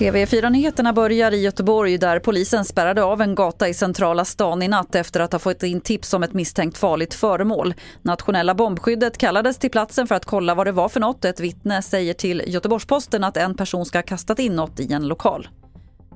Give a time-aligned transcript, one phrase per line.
[0.00, 4.94] TV4-nyheterna börjar i Göteborg där polisen spärrade av en gata i centrala stan i natt
[4.94, 7.74] efter att ha fått in tips om ett misstänkt farligt föremål.
[8.02, 11.24] Nationella bombskyddet kallades till platsen för att kolla vad det var för något.
[11.24, 15.08] Ett vittne säger till Göteborgs-Posten att en person ska ha kastat in något i en
[15.08, 15.48] lokal.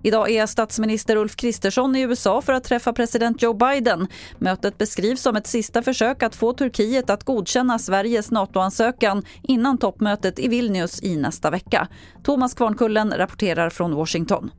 [0.07, 4.09] Idag är statsminister Ulf Kristersson i USA för att träffa president Joe Biden.
[4.39, 10.39] Mötet beskrivs som ett sista försök att få Turkiet att godkänna Sveriges NATO-ansökan innan toppmötet
[10.39, 11.89] i Vilnius i nästa vecka.
[12.23, 14.51] Thomas Kvarnkullen rapporterar från Washington.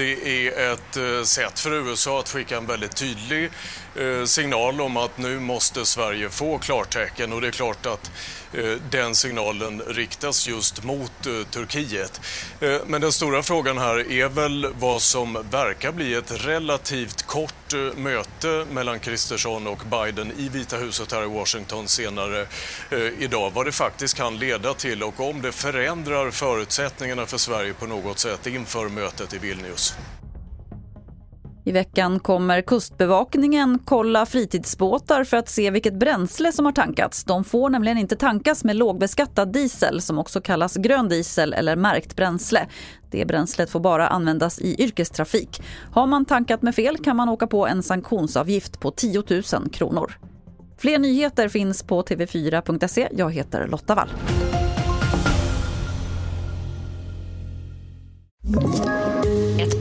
[0.00, 3.50] Det är ett eh, sätt för USA att skicka en väldigt tydlig
[3.96, 8.10] eh, signal om att nu måste Sverige få klartecken och det är klart att
[8.52, 11.12] eh, den signalen riktas just mot
[11.50, 12.20] Turkiet.
[12.86, 18.66] Men den stora frågan här är väl vad som verkar bli ett relativt kort möte
[18.72, 22.46] mellan Kristersson och Biden i Vita huset här i Washington senare
[23.18, 23.50] idag.
[23.54, 28.18] Vad det faktiskt kan leda till och om det förändrar förutsättningarna för Sverige på något
[28.18, 29.89] sätt inför mötet i Vilnius.
[31.64, 37.24] I veckan kommer Kustbevakningen kolla fritidsbåtar för att se vilket bränsle som har tankats.
[37.24, 42.16] De får nämligen inte tankas med lågbeskattad diesel som också kallas grön diesel eller märkt
[42.16, 42.66] bränsle.
[43.10, 45.62] Det bränslet får bara användas i yrkestrafik.
[45.92, 50.12] Har man tankat med fel kan man åka på en sanktionsavgift på 10 000 kronor.
[50.78, 53.08] Fler nyheter finns på tv4.se.
[53.12, 54.08] Jag heter Lotta Wall.